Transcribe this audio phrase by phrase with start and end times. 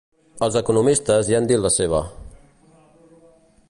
[0.47, 2.03] Els economistes hi han dit la seva.